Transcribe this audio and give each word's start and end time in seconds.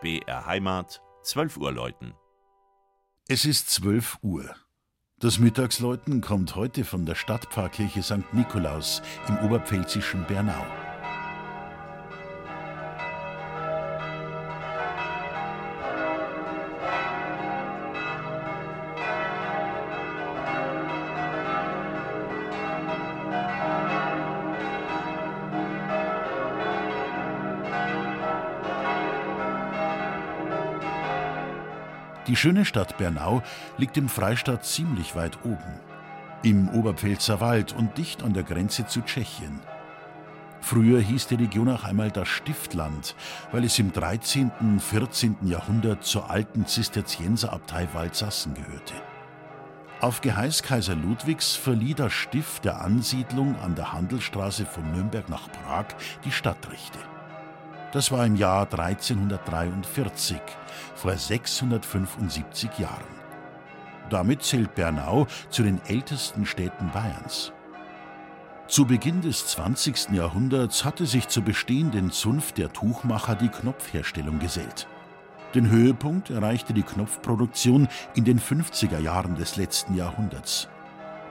BR 0.00 0.46
Heimat, 0.46 1.02
12 1.24 1.58
Uhr 1.58 1.72
läuten. 1.72 2.14
Es 3.28 3.44
ist 3.44 3.68
12 3.68 4.18
Uhr. 4.22 4.54
Das 5.18 5.38
Mittagsläuten 5.38 6.22
kommt 6.22 6.56
heute 6.56 6.84
von 6.84 7.04
der 7.04 7.14
Stadtpfarrkirche 7.14 8.02
St. 8.02 8.32
Nikolaus 8.32 9.02
im 9.28 9.36
oberpfälzischen 9.40 10.24
Bernau. 10.26 10.64
Die 32.26 32.36
schöne 32.36 32.64
Stadt 32.64 32.98
Bernau 32.98 33.42
liegt 33.78 33.96
im 33.96 34.08
Freistaat 34.08 34.64
ziemlich 34.64 35.16
weit 35.16 35.38
oben, 35.44 35.80
im 36.42 36.68
Oberpfälzer 36.68 37.40
Wald 37.40 37.72
und 37.72 37.96
dicht 37.96 38.22
an 38.22 38.34
der 38.34 38.42
Grenze 38.42 38.86
zu 38.86 39.00
Tschechien. 39.00 39.60
Früher 40.60 41.00
hieß 41.00 41.28
die 41.28 41.36
Region 41.36 41.70
auch 41.70 41.84
einmal 41.84 42.10
das 42.10 42.28
Stiftland, 42.28 43.16
weil 43.50 43.64
es 43.64 43.78
im 43.78 43.92
13. 43.92 44.50
und 44.60 44.80
14. 44.80 45.36
Jahrhundert 45.46 46.04
zur 46.04 46.30
alten 46.30 46.66
Zisterzienserabtei 46.66 47.88
Waldsassen 47.94 48.54
gehörte. 48.54 48.94
Auf 50.00 50.20
Geheiß 50.20 50.62
Kaiser 50.62 50.94
Ludwigs 50.94 51.56
verlieh 51.56 51.94
das 51.94 52.12
Stift 52.12 52.64
der 52.64 52.82
Ansiedlung 52.82 53.58
an 53.60 53.74
der 53.74 53.92
Handelsstraße 53.92 54.66
von 54.66 54.92
Nürnberg 54.92 55.28
nach 55.28 55.50
Prag 55.50 55.86
die 56.24 56.32
Stadtrechte. 56.32 56.98
Das 57.92 58.12
war 58.12 58.24
im 58.24 58.36
Jahr 58.36 58.62
1343, 58.72 60.40
vor 60.94 61.16
675 61.16 62.78
Jahren. 62.78 63.20
Damit 64.10 64.42
zählt 64.42 64.74
Bernau 64.76 65.26
zu 65.48 65.64
den 65.64 65.80
ältesten 65.86 66.46
Städten 66.46 66.90
Bayerns. 66.92 67.52
Zu 68.68 68.84
Beginn 68.84 69.20
des 69.20 69.48
20. 69.48 70.10
Jahrhunderts 70.12 70.84
hatte 70.84 71.04
sich 71.04 71.26
zur 71.26 71.42
bestehenden 71.42 72.12
Zunft 72.12 72.58
der 72.58 72.72
Tuchmacher 72.72 73.34
die 73.34 73.48
Knopfherstellung 73.48 74.38
gesellt. 74.38 74.86
Den 75.56 75.68
Höhepunkt 75.68 76.30
erreichte 76.30 76.72
die 76.72 76.84
Knopfproduktion 76.84 77.88
in 78.14 78.24
den 78.24 78.38
50er 78.38 79.00
Jahren 79.00 79.34
des 79.34 79.56
letzten 79.56 79.96
Jahrhunderts. 79.96 80.68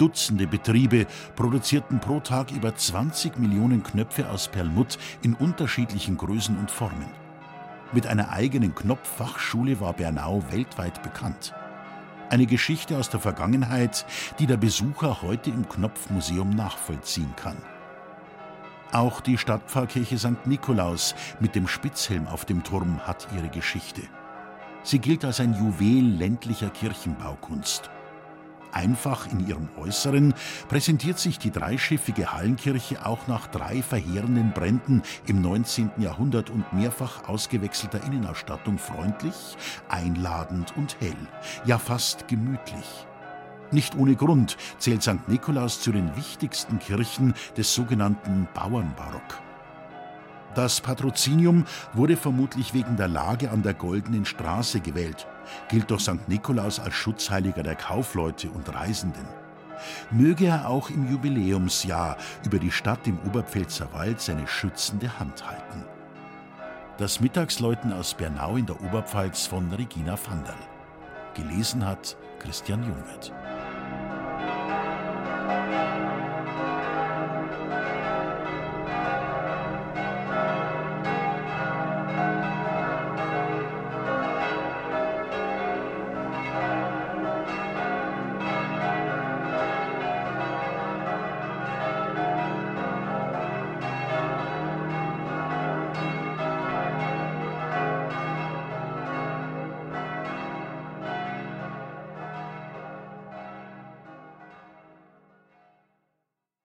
Dutzende 0.00 0.46
Betriebe 0.46 1.06
produzierten 1.36 2.00
pro 2.00 2.20
Tag 2.20 2.52
über 2.52 2.74
20 2.74 3.38
Millionen 3.38 3.82
Knöpfe 3.82 4.30
aus 4.30 4.48
Perlmutt 4.48 4.96
in 5.20 5.34
unterschiedlichen 5.34 6.16
Größen 6.16 6.56
und 6.56 6.70
Formen. 6.70 7.10
Mit 7.92 8.06
einer 8.06 8.30
eigenen 8.30 8.74
Knopffachschule 8.74 9.78
war 9.78 9.92
Bernau 9.92 10.42
weltweit 10.50 11.02
bekannt. 11.02 11.52
Eine 12.30 12.46
Geschichte 12.46 12.96
aus 12.96 13.10
der 13.10 13.20
Vergangenheit, 13.20 14.06
die 14.38 14.46
der 14.46 14.56
Besucher 14.56 15.20
heute 15.20 15.50
im 15.50 15.68
Knopfmuseum 15.68 16.48
nachvollziehen 16.48 17.34
kann. 17.36 17.58
Auch 18.92 19.20
die 19.20 19.36
Stadtpfarrkirche 19.36 20.16
St. 20.16 20.46
Nikolaus 20.46 21.14
mit 21.40 21.54
dem 21.54 21.68
Spitzhelm 21.68 22.26
auf 22.26 22.46
dem 22.46 22.64
Turm 22.64 23.06
hat 23.06 23.28
ihre 23.36 23.50
Geschichte. 23.50 24.00
Sie 24.82 24.98
gilt 24.98 25.26
als 25.26 25.40
ein 25.40 25.52
Juwel 25.52 26.16
ländlicher 26.16 26.70
Kirchenbaukunst. 26.70 27.90
Einfach 28.72 29.30
in 29.30 29.46
ihrem 29.46 29.68
Äußeren 29.76 30.34
präsentiert 30.68 31.18
sich 31.18 31.38
die 31.38 31.50
dreischiffige 31.50 32.32
Hallenkirche 32.32 33.04
auch 33.04 33.26
nach 33.26 33.46
drei 33.48 33.82
verheerenden 33.82 34.52
Bränden 34.52 35.02
im 35.26 35.40
19. 35.40 35.90
Jahrhundert 35.98 36.50
und 36.50 36.72
mehrfach 36.72 37.28
ausgewechselter 37.28 38.02
Innenausstattung 38.04 38.78
freundlich, 38.78 39.56
einladend 39.88 40.76
und 40.76 40.96
hell, 41.00 41.16
ja 41.64 41.78
fast 41.78 42.28
gemütlich. 42.28 43.06
Nicht 43.72 43.96
ohne 43.96 44.16
Grund 44.16 44.56
zählt 44.78 45.02
St. 45.02 45.28
Nikolaus 45.28 45.80
zu 45.80 45.92
den 45.92 46.16
wichtigsten 46.16 46.78
Kirchen 46.78 47.34
des 47.56 47.72
sogenannten 47.72 48.48
Bauernbarock. 48.54 49.49
Das 50.54 50.80
Patrozinium 50.80 51.64
wurde 51.92 52.16
vermutlich 52.16 52.74
wegen 52.74 52.96
der 52.96 53.08
Lage 53.08 53.50
an 53.50 53.62
der 53.62 53.74
Goldenen 53.74 54.24
Straße 54.24 54.80
gewählt, 54.80 55.26
gilt 55.68 55.90
doch 55.90 56.00
St. 56.00 56.28
Nikolaus 56.28 56.80
als 56.80 56.94
Schutzheiliger 56.94 57.62
der 57.62 57.76
Kaufleute 57.76 58.50
und 58.50 58.74
Reisenden. 58.74 59.26
Möge 60.10 60.46
er 60.46 60.68
auch 60.68 60.90
im 60.90 61.10
Jubiläumsjahr 61.10 62.16
über 62.44 62.58
die 62.58 62.72
Stadt 62.72 63.06
im 63.06 63.18
Oberpfälzer 63.20 63.92
Wald 63.92 64.20
seine 64.20 64.46
schützende 64.46 65.18
Hand 65.18 65.46
halten. 65.46 65.84
Das 66.98 67.20
Mittagsläuten 67.20 67.92
aus 67.92 68.14
Bernau 68.14 68.56
in 68.56 68.66
der 68.66 68.80
Oberpfalz 68.82 69.46
von 69.46 69.72
Regina 69.72 70.18
Vandal. 70.18 70.54
Gelesen 71.34 71.86
hat 71.86 72.16
Christian 72.40 72.82
Jungwirth. 72.82 73.32